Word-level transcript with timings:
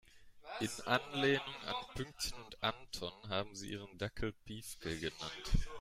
In 0.61 0.87
Anlehnung 0.87 1.55
an 1.67 1.75
Pünktchen 1.93 2.33
und 2.43 2.63
Anton 2.63 3.13
haben 3.29 3.53
sie 3.55 3.69
ihren 3.69 3.99
Dackel 3.99 4.33
Piefke 4.33 4.97
genannt. 4.97 5.51